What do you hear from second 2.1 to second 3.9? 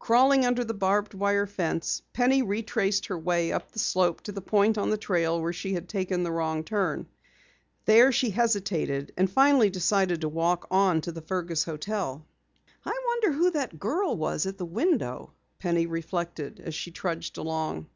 Penny retraced her way up the